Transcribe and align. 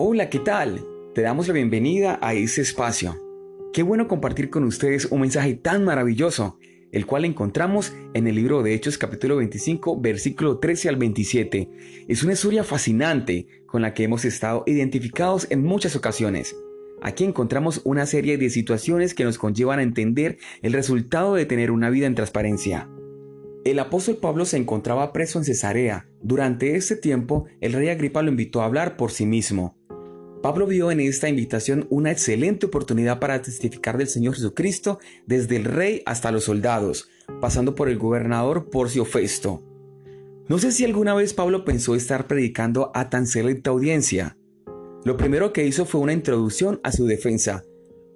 Hola, 0.00 0.30
¿qué 0.30 0.38
tal? 0.38 0.86
Te 1.12 1.22
damos 1.22 1.48
la 1.48 1.54
bienvenida 1.54 2.20
a 2.22 2.32
ese 2.32 2.60
espacio. 2.60 3.16
Qué 3.72 3.82
bueno 3.82 4.06
compartir 4.06 4.48
con 4.48 4.62
ustedes 4.62 5.06
un 5.06 5.22
mensaje 5.22 5.54
tan 5.54 5.84
maravilloso, 5.84 6.56
el 6.92 7.04
cual 7.04 7.24
encontramos 7.24 7.92
en 8.14 8.28
el 8.28 8.36
libro 8.36 8.62
de 8.62 8.74
Hechos 8.74 8.96
capítulo 8.96 9.38
25, 9.38 10.00
versículo 10.00 10.60
13 10.60 10.90
al 10.90 10.96
27. 10.98 11.68
Es 12.06 12.22
una 12.22 12.34
historia 12.34 12.62
fascinante 12.62 13.48
con 13.66 13.82
la 13.82 13.92
que 13.92 14.04
hemos 14.04 14.24
estado 14.24 14.62
identificados 14.68 15.48
en 15.50 15.64
muchas 15.64 15.96
ocasiones. 15.96 16.54
Aquí 17.02 17.24
encontramos 17.24 17.80
una 17.84 18.06
serie 18.06 18.38
de 18.38 18.50
situaciones 18.50 19.14
que 19.14 19.24
nos 19.24 19.36
conllevan 19.36 19.80
a 19.80 19.82
entender 19.82 20.38
el 20.62 20.74
resultado 20.74 21.34
de 21.34 21.44
tener 21.44 21.72
una 21.72 21.90
vida 21.90 22.06
en 22.06 22.14
transparencia. 22.14 22.88
El 23.64 23.80
apóstol 23.80 24.18
Pablo 24.18 24.44
se 24.44 24.58
encontraba 24.58 25.12
preso 25.12 25.40
en 25.40 25.44
Cesarea. 25.44 26.08
Durante 26.22 26.76
ese 26.76 26.94
tiempo, 26.94 27.46
el 27.60 27.72
rey 27.72 27.88
Agripa 27.88 28.22
lo 28.22 28.30
invitó 28.30 28.62
a 28.62 28.66
hablar 28.66 28.96
por 28.96 29.10
sí 29.10 29.26
mismo. 29.26 29.77
Pablo 30.42 30.66
vio 30.66 30.92
en 30.92 31.00
esta 31.00 31.28
invitación 31.28 31.88
una 31.90 32.12
excelente 32.12 32.66
oportunidad 32.66 33.18
para 33.18 33.42
testificar 33.42 33.98
del 33.98 34.06
Señor 34.06 34.34
Jesucristo 34.34 35.00
desde 35.26 35.56
el 35.56 35.64
rey 35.64 36.02
hasta 36.06 36.30
los 36.30 36.44
soldados, 36.44 37.08
pasando 37.40 37.74
por 37.74 37.88
el 37.88 37.98
gobernador 37.98 38.70
Porcio 38.70 39.04
Festo. 39.04 39.64
No 40.48 40.58
sé 40.58 40.70
si 40.70 40.84
alguna 40.84 41.14
vez 41.14 41.34
Pablo 41.34 41.64
pensó 41.64 41.96
estar 41.96 42.28
predicando 42.28 42.92
a 42.94 43.10
tan 43.10 43.26
selecta 43.26 43.70
audiencia. 43.70 44.36
Lo 45.04 45.16
primero 45.16 45.52
que 45.52 45.66
hizo 45.66 45.84
fue 45.84 46.00
una 46.00 46.12
introducción 46.12 46.80
a 46.84 46.92
su 46.92 47.06
defensa. 47.06 47.64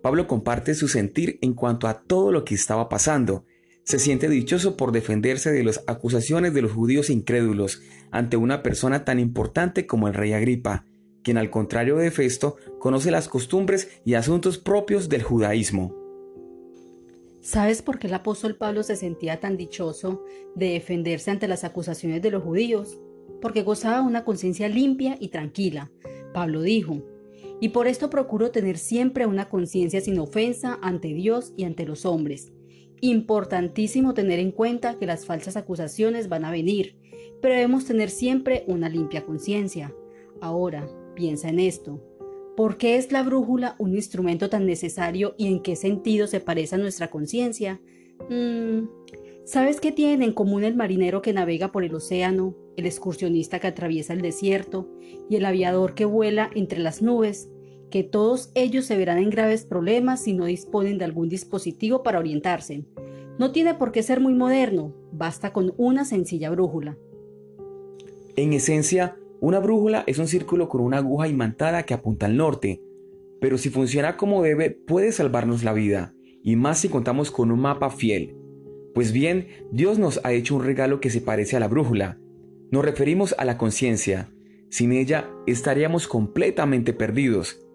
Pablo 0.01 0.29
comparte 0.29 0.75
su 0.75 0.87
sentir 0.87 1.39
en 1.43 1.55
cuanto 1.55 1.89
a 1.89 2.03
todo 2.03 2.31
lo 2.31 2.45
que 2.45 2.55
estaba 2.55 2.89
pasando. 2.89 3.45
Se 3.83 3.99
siente 3.99 4.29
dichoso 4.29 4.77
por 4.77 4.93
defenderse 4.93 5.51
de 5.51 5.65
las 5.65 5.83
acusaciones 5.89 6.55
de 6.55 6.63
los 6.63 6.71
judíos 6.71 7.11
incrédulos 7.11 7.83
ante 8.13 8.37
una 8.37 8.63
persona 8.63 9.05
tan 9.05 9.19
importante 9.19 9.87
como 9.87 10.07
el 10.07 10.15
rey 10.15 10.33
Agripa 10.35 10.87
quien 11.23 11.39
al 11.39 11.51
contrario 11.51 11.97
de 11.97 12.11
Festo 12.11 12.57
conoce 12.79 13.11
las 13.11 13.29
costumbres 13.29 14.01
y 14.05 14.15
asuntos 14.15 14.59
propios 14.59 15.09
del 15.09 15.23
judaísmo. 15.23 15.95
¿Sabes 17.41 17.83
por 17.83 17.99
qué 17.99 18.07
el 18.07 18.15
apóstol 18.15 18.55
Pablo 18.55 18.85
se 18.85 18.95
sentía 18.95 19.41
tan 19.41 19.57
dichoso 19.57 20.25
de 20.55 20.75
defenderse 20.75 21.31
ante 21.31 21.49
las 21.49 21.65
acusaciones 21.65 22.23
de 22.23 22.31
los 22.31 22.43
judíos? 22.43 23.01
Porque 23.41 23.63
gozaba 23.63 24.03
una 24.03 24.25
conciencia 24.25 24.69
limpia 24.69 25.17
y 25.19 25.29
tranquila. 25.29 25.91
Pablo 26.33 26.63
dijo, 26.63 27.03
y 27.61 27.71
por 27.71 27.89
esto 27.89 28.11
procuro 28.11 28.51
tener 28.51 28.79
siempre 28.79 29.27
una 29.27 29.49
conciencia 29.49 30.01
sin 30.01 30.19
ofensa 30.19 30.79
ante 30.83 31.09
Dios 31.15 31.53
y 31.57 31.65
ante 31.65 31.85
los 31.85 32.07
hombres. 32.07 32.53
Importantísimo 33.01 34.15
tener 34.15 34.39
en 34.39 34.53
cuenta 34.53 34.97
que 34.99 35.07
las 35.07 35.27
falsas 35.27 35.57
acusaciones 35.57 36.29
van 36.29 36.45
a 36.45 36.53
venir, 36.53 36.97
pero 37.41 37.55
debemos 37.55 37.85
tener 37.85 38.11
siempre 38.11 38.65
una 38.69 38.89
limpia 38.89 39.25
conciencia. 39.25 39.93
Ahora, 40.41 40.89
Piensa 41.15 41.49
en 41.49 41.61
esto. 41.61 42.01
¿Por 42.57 42.77
qué 42.77 42.97
es 42.97 43.13
la 43.13 43.23
brújula 43.23 43.77
un 43.79 43.95
instrumento 43.95 44.51
tan 44.51 44.67
necesario 44.67 45.35
y 45.39 45.47
en 45.47 45.63
qué 45.63 45.75
sentido 45.75 46.27
se 46.27 46.41
parece 46.41 46.75
a 46.75 46.79
nuestra 46.79 47.09
conciencia? 47.09 47.81
Mm, 48.29 48.89
¿Sabes 49.45 49.81
qué 49.81 49.91
tienen 49.91 50.23
en 50.23 50.33
común 50.33 50.63
el 50.63 50.77
marinero 50.77 51.23
que 51.23 51.33
navega 51.33 51.73
por 51.73 51.83
el 51.83 51.95
océano, 51.95 52.55
el 52.77 52.87
excursionista 52.87 53.59
que 53.59 53.67
atraviesa 53.67 54.13
el 54.13 54.23
desierto 54.23 54.89
y 55.29 55.37
el 55.37 55.45
aviador 55.45 55.95
que 55.95 56.05
vuela 56.05 56.51
entre 56.55 56.79
las 56.79 57.03
nubes? 57.03 57.49
Que 57.91 58.05
todos 58.05 58.51
ellos 58.55 58.85
se 58.85 58.97
verán 58.97 59.19
en 59.19 59.31
graves 59.31 59.65
problemas 59.65 60.23
si 60.23 60.33
no 60.35 60.45
disponen 60.45 60.99
de 60.99 61.05
algún 61.05 61.29
dispositivo 61.29 62.03
para 62.03 62.19
orientarse. 62.19 62.85
No 63.39 63.51
tiene 63.51 63.75
por 63.75 63.93
qué 63.93 64.03
ser 64.03 64.21
muy 64.21 64.35
moderno, 64.35 64.95
basta 65.11 65.53
con 65.53 65.75
una 65.77 66.05
sencilla 66.05 66.51
brújula. 66.51 66.97
En 68.37 68.53
esencia, 68.53 69.17
una 69.43 69.59
brújula 69.59 70.05
es 70.07 70.19
un 70.19 70.29
círculo 70.29 70.69
con 70.69 70.83
una 70.83 70.99
aguja 70.99 71.27
imantada 71.27 71.83
que 71.83 71.95
apunta 71.95 72.27
al 72.27 72.37
norte, 72.37 72.81
pero 73.41 73.59
si 73.59 73.71
funciona 73.71 74.17
como 74.17 74.41
debe 74.41 74.71
puede 74.71 75.11
salvarnos 75.11 75.65
la 75.65 75.73
vida, 75.73 76.15
y 76.45 76.55
más 76.55 76.79
si 76.79 76.89
contamos 76.89 77.33
con 77.33 77.51
un 77.51 77.59
mapa 77.59 77.91
fiel. 77.91 78.37
Pues 78.95 79.11
bien, 79.11 79.49
Dios 79.73 79.99
nos 79.99 80.21
ha 80.23 80.33
hecho 80.33 80.55
un 80.55 80.63
regalo 80.63 81.01
que 81.01 81.11
se 81.11 81.21
parece 81.21 81.57
a 81.57 81.61
la 81.61 81.67
brújula. 81.67 82.21
Nos 82.71 82.85
referimos 82.85 83.35
a 83.37 83.45
la 83.45 83.59
conciencia. 83.59 84.31
Sin 84.71 84.93
ella 84.93 85.29
estaríamos 85.49 86.07
completamente 86.07 86.93
perdidos. 86.93 87.67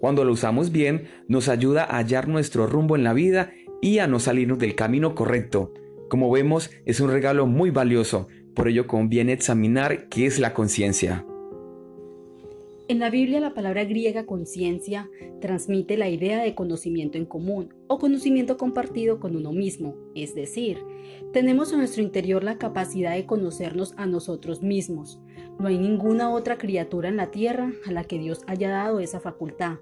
Cuando 0.00 0.24
lo 0.24 0.32
usamos 0.32 0.72
bien, 0.72 1.08
nos 1.28 1.50
ayuda 1.50 1.84
a 1.84 1.98
hallar 1.98 2.28
nuestro 2.28 2.66
rumbo 2.66 2.96
en 2.96 3.04
la 3.04 3.12
vida 3.12 3.52
y 3.82 3.98
a 3.98 4.06
no 4.06 4.20
salirnos 4.20 4.58
del 4.58 4.74
camino 4.74 5.14
correcto. 5.14 5.74
Como 6.08 6.30
vemos, 6.30 6.70
es 6.86 7.00
un 7.00 7.10
regalo 7.10 7.46
muy 7.46 7.68
valioso, 7.68 8.26
por 8.54 8.68
ello 8.68 8.86
conviene 8.86 9.32
examinar 9.32 10.08
qué 10.08 10.26
es 10.26 10.38
la 10.38 10.54
conciencia. 10.54 11.24
En 12.86 12.98
la 12.98 13.08
Biblia 13.08 13.40
la 13.40 13.54
palabra 13.54 13.84
griega 13.84 14.26
conciencia 14.26 15.08
transmite 15.40 15.96
la 15.96 16.10
idea 16.10 16.42
de 16.42 16.54
conocimiento 16.54 17.16
en 17.16 17.24
común 17.24 17.72
o 17.86 17.98
conocimiento 17.98 18.58
compartido 18.58 19.20
con 19.20 19.36
uno 19.36 19.52
mismo, 19.52 19.96
es 20.14 20.34
decir, 20.34 20.78
tenemos 21.32 21.72
en 21.72 21.78
nuestro 21.78 22.02
interior 22.02 22.44
la 22.44 22.58
capacidad 22.58 23.14
de 23.14 23.24
conocernos 23.24 23.94
a 23.96 24.04
nosotros 24.04 24.62
mismos. 24.62 25.18
No 25.58 25.68
hay 25.68 25.78
ninguna 25.78 26.30
otra 26.30 26.58
criatura 26.58 27.08
en 27.08 27.16
la 27.16 27.30
tierra 27.30 27.72
a 27.86 27.92
la 27.92 28.04
que 28.04 28.18
Dios 28.18 28.42
haya 28.46 28.68
dado 28.68 29.00
esa 29.00 29.18
facultad. 29.18 29.78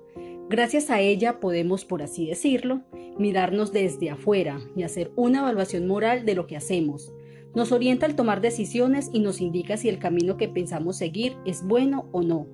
Gracias 0.48 0.88
a 0.88 1.00
ella 1.00 1.40
podemos, 1.40 1.84
por 1.84 2.02
así 2.02 2.28
decirlo, 2.28 2.82
mirarnos 3.18 3.72
desde 3.72 4.10
afuera 4.10 4.60
y 4.76 4.84
hacer 4.84 5.10
una 5.16 5.40
evaluación 5.40 5.88
moral 5.88 6.24
de 6.24 6.36
lo 6.36 6.46
que 6.46 6.56
hacemos, 6.56 7.12
nos 7.54 7.72
orienta 7.72 8.06
al 8.06 8.16
tomar 8.16 8.40
decisiones 8.40 9.10
y 9.12 9.20
nos 9.20 9.40
indica 9.40 9.76
si 9.76 9.88
el 9.88 9.98
camino 9.98 10.36
que 10.36 10.48
pensamos 10.48 10.96
seguir 10.96 11.36
es 11.44 11.62
bueno 11.62 12.08
o 12.12 12.22
no. 12.22 12.46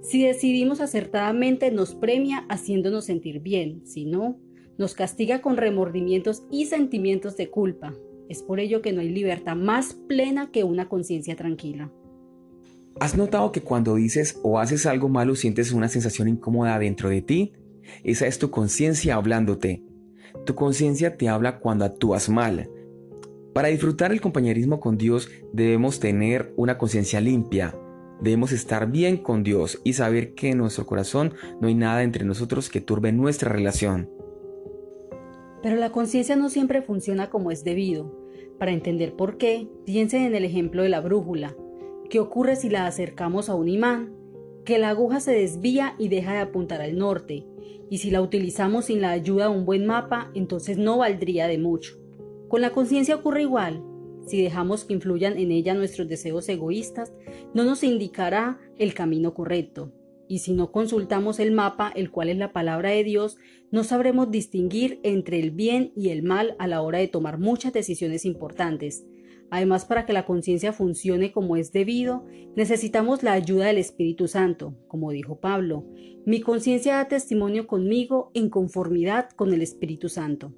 Si 0.00 0.22
decidimos 0.22 0.80
acertadamente 0.80 1.70
nos 1.70 1.94
premia 1.94 2.46
haciéndonos 2.48 3.04
sentir 3.04 3.40
bien, 3.40 3.82
si 3.84 4.04
no, 4.04 4.38
nos 4.78 4.94
castiga 4.94 5.40
con 5.40 5.56
remordimientos 5.56 6.44
y 6.50 6.66
sentimientos 6.66 7.36
de 7.36 7.50
culpa. 7.50 7.94
Es 8.28 8.42
por 8.42 8.60
ello 8.60 8.80
que 8.80 8.92
no 8.92 9.00
hay 9.00 9.08
libertad 9.08 9.56
más 9.56 9.94
plena 9.94 10.50
que 10.50 10.64
una 10.64 10.88
conciencia 10.88 11.34
tranquila. 11.34 11.92
¿Has 13.00 13.16
notado 13.16 13.52
que 13.52 13.60
cuando 13.60 13.94
dices 13.96 14.38
o 14.42 14.58
haces 14.58 14.86
algo 14.86 15.08
malo 15.08 15.34
sientes 15.34 15.72
una 15.72 15.88
sensación 15.88 16.28
incómoda 16.28 16.78
dentro 16.78 17.08
de 17.08 17.22
ti? 17.22 17.52
Esa 18.04 18.26
es 18.26 18.38
tu 18.38 18.50
conciencia 18.50 19.14
hablándote. 19.14 19.82
Tu 20.44 20.54
conciencia 20.54 21.16
te 21.16 21.28
habla 21.28 21.58
cuando 21.58 21.84
actúas 21.84 22.28
mal, 22.28 22.70
para 23.58 23.70
disfrutar 23.70 24.12
el 24.12 24.20
compañerismo 24.20 24.78
con 24.78 24.96
Dios 24.96 25.28
debemos 25.52 25.98
tener 25.98 26.54
una 26.54 26.78
conciencia 26.78 27.20
limpia, 27.20 27.74
debemos 28.20 28.52
estar 28.52 28.88
bien 28.88 29.16
con 29.16 29.42
Dios 29.42 29.80
y 29.82 29.94
saber 29.94 30.34
que 30.34 30.50
en 30.50 30.58
nuestro 30.58 30.86
corazón 30.86 31.34
no 31.60 31.66
hay 31.66 31.74
nada 31.74 32.04
entre 32.04 32.24
nosotros 32.24 32.68
que 32.68 32.80
turbe 32.80 33.10
nuestra 33.10 33.50
relación. 33.50 34.08
Pero 35.60 35.74
la 35.74 35.90
conciencia 35.90 36.36
no 36.36 36.50
siempre 36.50 36.82
funciona 36.82 37.30
como 37.30 37.50
es 37.50 37.64
debido. 37.64 38.16
Para 38.60 38.70
entender 38.70 39.16
por 39.16 39.38
qué, 39.38 39.68
piensen 39.84 40.22
en 40.22 40.36
el 40.36 40.44
ejemplo 40.44 40.84
de 40.84 40.90
la 40.90 41.00
brújula. 41.00 41.56
¿Qué 42.08 42.20
ocurre 42.20 42.54
si 42.54 42.70
la 42.70 42.86
acercamos 42.86 43.48
a 43.48 43.56
un 43.56 43.66
imán? 43.66 44.14
Que 44.64 44.78
la 44.78 44.90
aguja 44.90 45.18
se 45.18 45.32
desvía 45.32 45.96
y 45.98 46.06
deja 46.10 46.32
de 46.32 46.38
apuntar 46.38 46.80
al 46.80 46.96
norte. 46.96 47.44
Y 47.90 47.98
si 47.98 48.12
la 48.12 48.22
utilizamos 48.22 48.84
sin 48.84 49.00
la 49.00 49.10
ayuda 49.10 49.48
de 49.48 49.56
un 49.56 49.64
buen 49.64 49.84
mapa, 49.84 50.30
entonces 50.34 50.78
no 50.78 50.98
valdría 50.98 51.48
de 51.48 51.58
mucho. 51.58 51.97
Con 52.48 52.62
la 52.62 52.70
conciencia 52.70 53.14
ocurre 53.14 53.42
igual. 53.42 53.84
Si 54.26 54.42
dejamos 54.42 54.84
que 54.84 54.94
influyan 54.94 55.38
en 55.38 55.52
ella 55.52 55.74
nuestros 55.74 56.08
deseos 56.08 56.48
egoístas, 56.48 57.12
no 57.54 57.64
nos 57.64 57.82
indicará 57.82 58.58
el 58.78 58.94
camino 58.94 59.34
correcto. 59.34 59.92
Y 60.28 60.40
si 60.40 60.52
no 60.52 60.72
consultamos 60.72 61.40
el 61.40 61.52
mapa, 61.52 61.90
el 61.94 62.10
cual 62.10 62.28
es 62.28 62.36
la 62.36 62.52
palabra 62.52 62.90
de 62.90 63.04
Dios, 63.04 63.36
no 63.70 63.84
sabremos 63.84 64.30
distinguir 64.30 65.00
entre 65.02 65.40
el 65.40 65.50
bien 65.50 65.92
y 65.94 66.10
el 66.10 66.22
mal 66.22 66.56
a 66.58 66.66
la 66.66 66.82
hora 66.82 66.98
de 66.98 67.08
tomar 67.08 67.38
muchas 67.38 67.72
decisiones 67.72 68.24
importantes. 68.24 69.06
Además, 69.50 69.86
para 69.86 70.04
que 70.04 70.12
la 70.12 70.26
conciencia 70.26 70.72
funcione 70.72 71.32
como 71.32 71.56
es 71.56 71.72
debido, 71.72 72.26
necesitamos 72.54 73.22
la 73.22 73.32
ayuda 73.32 73.66
del 73.66 73.78
Espíritu 73.78 74.28
Santo, 74.28 74.74
como 74.88 75.10
dijo 75.10 75.40
Pablo. 75.40 75.86
Mi 76.26 76.40
conciencia 76.40 76.96
da 76.96 77.08
testimonio 77.08 77.66
conmigo 77.66 78.30
en 78.34 78.50
conformidad 78.50 79.30
con 79.30 79.54
el 79.54 79.62
Espíritu 79.62 80.10
Santo. 80.10 80.52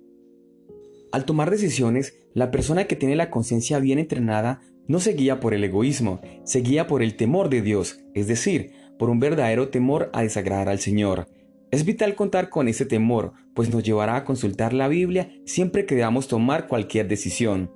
Al 1.13 1.25
tomar 1.25 1.51
decisiones, 1.51 2.15
la 2.35 2.51
persona 2.51 2.85
que 2.85 2.95
tiene 2.95 3.17
la 3.17 3.31
conciencia 3.31 3.81
bien 3.81 3.99
entrenada 3.99 4.61
no 4.87 5.01
se 5.01 5.15
guía 5.15 5.41
por 5.41 5.55
el 5.55 5.65
egoísmo, 5.65 6.21
se 6.45 6.61
guía 6.61 6.87
por 6.87 7.03
el 7.03 7.17
temor 7.17 7.49
de 7.49 7.63
Dios, 7.63 8.01
es 8.15 8.29
decir, 8.29 8.73
por 8.99 9.11
un 9.11 9.19
verdadero 9.19 9.69
temor 9.71 10.11
a 10.13 10.23
desagradar 10.23 10.69
al 10.69 10.79
Señor. 10.79 11.27
Es 11.73 11.85
vital 11.85 12.15
contar 12.15 12.49
con 12.49 12.69
ese 12.69 12.87
temor, 12.87 13.33
pues 13.55 13.71
nos 13.71 13.83
llevará 13.83 14.17
a 14.17 14.25
consultar 14.25 14.73
la 14.73 14.89
Biblia 14.89 15.33
siempre 15.47 15.87
que 15.87 15.95
debamos 15.95 16.29
tomar 16.29 16.69
cualquier 16.69 17.09
decisión. 17.09 17.73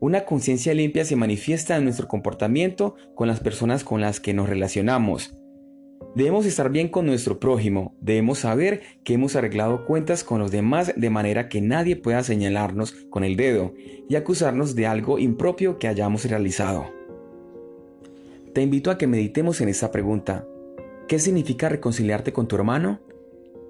Una 0.00 0.24
conciencia 0.24 0.74
limpia 0.74 1.04
se 1.04 1.14
manifiesta 1.14 1.76
en 1.76 1.84
nuestro 1.84 2.08
comportamiento 2.08 2.96
con 3.14 3.28
las 3.28 3.38
personas 3.38 3.84
con 3.84 4.00
las 4.00 4.18
que 4.18 4.34
nos 4.34 4.48
relacionamos. 4.48 5.32
Debemos 6.14 6.44
estar 6.44 6.70
bien 6.70 6.88
con 6.88 7.06
nuestro 7.06 7.40
prójimo, 7.40 7.94
debemos 8.00 8.40
saber 8.40 8.82
que 9.02 9.14
hemos 9.14 9.34
arreglado 9.34 9.86
cuentas 9.86 10.24
con 10.24 10.40
los 10.40 10.50
demás 10.50 10.92
de 10.96 11.10
manera 11.10 11.48
que 11.48 11.60
nadie 11.60 11.96
pueda 11.96 12.22
señalarnos 12.22 12.92
con 13.08 13.24
el 13.24 13.36
dedo 13.36 13.72
y 14.08 14.16
acusarnos 14.16 14.74
de 14.74 14.86
algo 14.86 15.18
impropio 15.18 15.78
que 15.78 15.88
hayamos 15.88 16.24
realizado. 16.26 16.90
Te 18.52 18.60
invito 18.60 18.90
a 18.90 18.98
que 18.98 19.06
meditemos 19.06 19.62
en 19.62 19.70
esta 19.70 19.90
pregunta. 19.90 20.46
¿Qué 21.08 21.18
significa 21.18 21.70
reconciliarte 21.70 22.32
con 22.34 22.46
tu 22.46 22.56
hermano? 22.56 23.00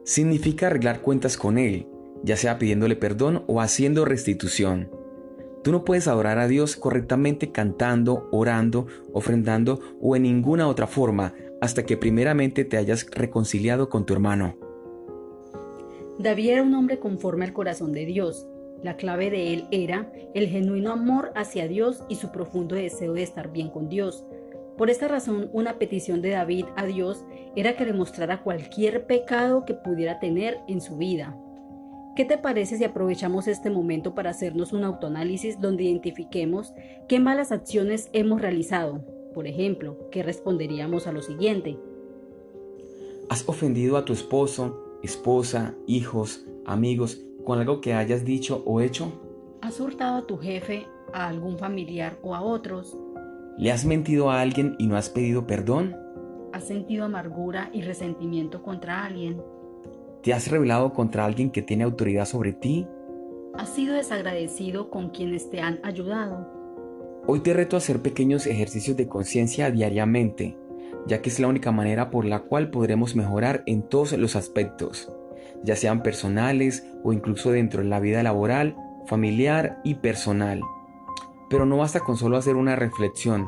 Significa 0.04 0.66
arreglar 0.66 1.00
cuentas 1.00 1.36
con 1.36 1.58
él, 1.58 1.86
ya 2.24 2.36
sea 2.36 2.58
pidiéndole 2.58 2.96
perdón 2.96 3.44
o 3.46 3.60
haciendo 3.60 4.04
restitución. 4.04 4.90
Tú 5.62 5.70
no 5.70 5.84
puedes 5.84 6.08
adorar 6.08 6.40
a 6.40 6.48
Dios 6.48 6.74
correctamente 6.74 7.52
cantando, 7.52 8.28
orando, 8.32 8.88
ofrendando 9.12 9.78
o 10.00 10.16
en 10.16 10.24
ninguna 10.24 10.66
otra 10.66 10.88
forma 10.88 11.34
hasta 11.62 11.84
que 11.84 11.96
primeramente 11.96 12.64
te 12.64 12.76
hayas 12.76 13.08
reconciliado 13.12 13.88
con 13.88 14.04
tu 14.04 14.14
hermano. 14.14 14.56
David 16.18 16.50
era 16.50 16.62
un 16.64 16.74
hombre 16.74 16.98
conforme 16.98 17.44
al 17.44 17.52
corazón 17.52 17.92
de 17.92 18.04
Dios. 18.04 18.48
La 18.82 18.96
clave 18.96 19.30
de 19.30 19.54
él 19.54 19.68
era 19.70 20.12
el 20.34 20.48
genuino 20.48 20.90
amor 20.90 21.30
hacia 21.36 21.68
Dios 21.68 22.02
y 22.08 22.16
su 22.16 22.32
profundo 22.32 22.74
deseo 22.74 23.12
de 23.12 23.22
estar 23.22 23.52
bien 23.52 23.70
con 23.70 23.88
Dios. 23.88 24.26
Por 24.76 24.90
esta 24.90 25.06
razón, 25.06 25.50
una 25.52 25.78
petición 25.78 26.20
de 26.20 26.30
David 26.30 26.64
a 26.74 26.84
Dios 26.84 27.24
era 27.54 27.76
que 27.76 27.84
le 27.84 27.92
mostrara 27.92 28.42
cualquier 28.42 29.06
pecado 29.06 29.64
que 29.64 29.74
pudiera 29.74 30.18
tener 30.18 30.58
en 30.66 30.80
su 30.80 30.96
vida. 30.96 31.38
¿Qué 32.16 32.24
te 32.24 32.38
parece 32.38 32.76
si 32.76 32.82
aprovechamos 32.82 33.46
este 33.46 33.70
momento 33.70 34.16
para 34.16 34.30
hacernos 34.30 34.72
un 34.72 34.82
autoanálisis 34.82 35.60
donde 35.60 35.84
identifiquemos 35.84 36.74
qué 37.06 37.20
malas 37.20 37.52
acciones 37.52 38.10
hemos 38.12 38.42
realizado? 38.42 39.21
Por 39.34 39.46
ejemplo, 39.46 39.96
¿qué 40.10 40.22
responderíamos 40.22 41.06
a 41.06 41.12
lo 41.12 41.22
siguiente? 41.22 41.78
¿Has 43.30 43.48
ofendido 43.48 43.96
a 43.96 44.04
tu 44.04 44.12
esposo, 44.12 44.98
esposa, 45.02 45.74
hijos, 45.86 46.44
amigos 46.66 47.24
con 47.44 47.58
algo 47.58 47.80
que 47.80 47.94
hayas 47.94 48.24
dicho 48.24 48.62
o 48.66 48.80
hecho? 48.80 49.12
¿Has 49.62 49.80
hurtado 49.80 50.18
a 50.18 50.26
tu 50.26 50.36
jefe, 50.36 50.86
a 51.12 51.28
algún 51.28 51.58
familiar 51.58 52.18
o 52.22 52.34
a 52.34 52.42
otros? 52.42 52.96
¿Le 53.56 53.72
has 53.72 53.84
mentido 53.84 54.30
a 54.30 54.40
alguien 54.40 54.76
y 54.78 54.86
no 54.86 54.96
has 54.96 55.08
pedido 55.08 55.46
perdón? 55.46 55.96
¿Has 56.52 56.64
sentido 56.64 57.04
amargura 57.04 57.70
y 57.72 57.80
resentimiento 57.80 58.62
contra 58.62 59.04
alguien? 59.04 59.42
¿Te 60.22 60.34
has 60.34 60.50
rebelado 60.50 60.92
contra 60.92 61.24
alguien 61.24 61.50
que 61.50 61.62
tiene 61.62 61.84
autoridad 61.84 62.26
sobre 62.26 62.52
ti? 62.52 62.86
¿Has 63.54 63.70
sido 63.70 63.94
desagradecido 63.94 64.90
con 64.90 65.10
quienes 65.10 65.48
te 65.50 65.60
han 65.60 65.80
ayudado? 65.82 66.61
Hoy 67.24 67.38
te 67.38 67.52
reto 67.52 67.76
a 67.76 67.78
hacer 67.78 68.02
pequeños 68.02 68.48
ejercicios 68.48 68.96
de 68.96 69.06
conciencia 69.06 69.70
diariamente, 69.70 70.58
ya 71.06 71.22
que 71.22 71.30
es 71.30 71.38
la 71.38 71.46
única 71.46 71.70
manera 71.70 72.10
por 72.10 72.24
la 72.24 72.40
cual 72.40 72.70
podremos 72.70 73.14
mejorar 73.14 73.62
en 73.66 73.88
todos 73.88 74.12
los 74.14 74.34
aspectos, 74.34 75.12
ya 75.62 75.76
sean 75.76 76.02
personales 76.02 76.84
o 77.04 77.12
incluso 77.12 77.52
dentro 77.52 77.82
de 77.82 77.88
la 77.88 78.00
vida 78.00 78.24
laboral, 78.24 78.76
familiar 79.06 79.78
y 79.84 79.94
personal. 79.96 80.60
Pero 81.48 81.64
no 81.64 81.76
basta 81.76 82.00
con 82.00 82.16
solo 82.16 82.36
hacer 82.36 82.56
una 82.56 82.74
reflexión, 82.74 83.46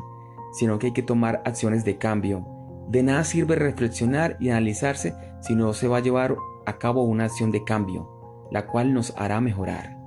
sino 0.53 0.79
que 0.79 0.87
hay 0.87 0.93
que 0.93 1.03
tomar 1.03 1.41
acciones 1.43 1.83
de 1.83 1.97
cambio. 1.97 2.47
De 2.87 3.03
nada 3.03 3.25
sirve 3.25 3.55
reflexionar 3.57 4.37
y 4.39 4.51
analizarse 4.51 5.13
si 5.41 5.53
no 5.53 5.73
se 5.73 5.89
va 5.89 5.97
a 5.97 6.01
llevar 6.01 6.37
a 6.65 6.77
cabo 6.77 7.03
una 7.03 7.25
acción 7.25 7.51
de 7.51 7.65
cambio, 7.65 8.47
la 8.51 8.67
cual 8.67 8.93
nos 8.93 9.13
hará 9.17 9.41
mejorar. 9.41 9.97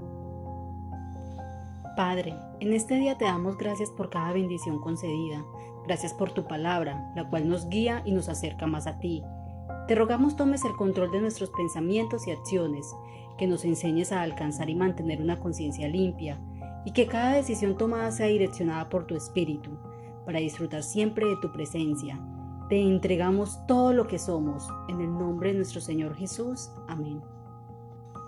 Padre, 1.96 2.34
en 2.60 2.72
este 2.72 2.96
día 2.96 3.18
te 3.18 3.24
damos 3.24 3.56
gracias 3.56 3.90
por 3.90 4.10
cada 4.10 4.32
bendición 4.32 4.80
concedida. 4.80 5.44
Gracias 5.86 6.12
por 6.12 6.32
tu 6.32 6.46
palabra, 6.46 7.12
la 7.16 7.28
cual 7.28 7.48
nos 7.48 7.68
guía 7.68 8.02
y 8.04 8.12
nos 8.12 8.28
acerca 8.28 8.66
más 8.66 8.86
a 8.86 8.98
ti. 8.98 9.22
Te 9.86 9.94
rogamos 9.94 10.36
tomes 10.36 10.64
el 10.64 10.76
control 10.76 11.10
de 11.10 11.20
nuestros 11.20 11.50
pensamientos 11.50 12.26
y 12.26 12.30
acciones, 12.30 12.94
que 13.38 13.46
nos 13.46 13.64
enseñes 13.64 14.12
a 14.12 14.22
alcanzar 14.22 14.68
y 14.68 14.74
mantener 14.74 15.22
una 15.22 15.38
conciencia 15.38 15.88
limpia, 15.88 16.38
y 16.84 16.92
que 16.92 17.06
cada 17.06 17.34
decisión 17.34 17.76
tomada 17.76 18.10
sea 18.10 18.26
direccionada 18.26 18.88
por 18.88 19.06
tu 19.06 19.14
espíritu, 19.14 19.70
para 20.26 20.40
disfrutar 20.40 20.82
siempre 20.82 21.26
de 21.26 21.36
tu 21.36 21.50
presencia 21.52 22.20
te 22.68 22.80
entregamos 22.80 23.66
todo 23.66 23.92
lo 23.92 24.06
que 24.06 24.18
somos. 24.18 24.68
En 24.88 25.00
el 25.00 25.12
nombre 25.12 25.50
de 25.50 25.56
nuestro 25.56 25.80
Señor 25.80 26.14
Jesús. 26.14 26.70
Amén. 26.86 27.22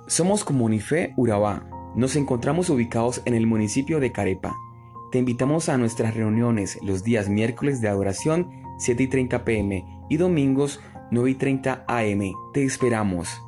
Somos 0.07 0.43
Comunife 0.43 1.13
Urabá. 1.17 1.80
Nos 1.95 2.17
encontramos 2.17 2.71
ubicados 2.71 3.23
en 3.25 3.35
el 3.35 3.47
municipio 3.47 4.01
de 4.01 4.13
Carepa. 4.13 4.57
Te 5.11 5.19
invitamos 5.19 5.69
a 5.69 5.77
nuestras 5.77 6.15
reuniones 6.15 6.79
los 6.83 7.03
días 7.03 7.29
miércoles 7.29 7.81
de 7.81 7.89
adoración 7.89 8.51
7 8.79 9.03
y 9.03 9.07
30 9.09 9.45
pm 9.45 9.85
y 10.09 10.17
domingos 10.17 10.81
9 11.11 11.31
y 11.31 11.35
30 11.35 11.85
am. 11.89 12.33
Te 12.53 12.65
esperamos. 12.65 13.43